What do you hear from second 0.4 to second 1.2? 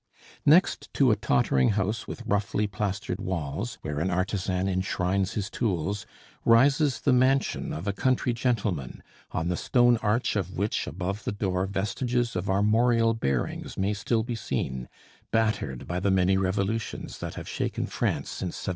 Next to a